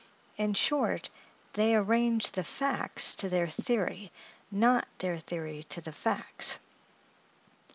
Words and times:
In 0.35 0.55
short, 0.55 1.11
they 1.53 1.75
arrange 1.75 2.31
the 2.31 2.43
facts 2.43 3.13
to 3.17 3.29
their 3.29 3.47
theory, 3.47 4.11
not 4.49 4.87
their 4.97 5.19
theory 5.19 5.61
to 5.69 5.79
the 5.79 5.91
facts. 5.93 6.57